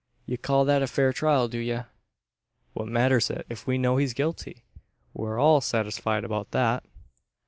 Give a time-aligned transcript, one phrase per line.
[0.25, 1.81] Ye call that a fair trial, do ye?"
[2.73, 4.63] "What matters it, if we know he's guilty?
[5.13, 6.83] We're all satisfied about that."